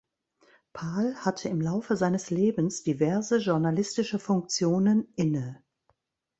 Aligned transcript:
Pahl 0.73 1.15
hatte 1.17 1.47
im 1.47 1.61
Laufe 1.61 1.95
seines 1.95 2.31
Lebens 2.31 2.81
diverse 2.81 3.37
journalistische 3.37 4.17
Funktionen 4.17 5.07
inne. 5.15 5.61